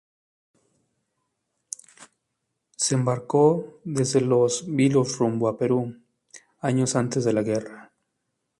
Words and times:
Se 2.75 2.95
embarcó 2.95 3.81
desde 3.83 4.19
Los 4.21 4.65
Vilos 4.65 5.19
rumbo 5.19 5.47
a 5.47 5.59
Perú, 5.59 5.95
años 6.59 6.95
antes 6.95 7.23
de 7.23 7.33
la 7.33 7.43
guerra. 7.43 7.91